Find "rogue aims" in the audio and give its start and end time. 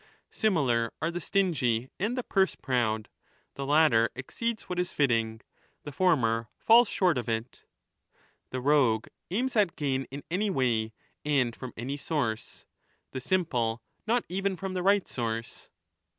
8.61-9.55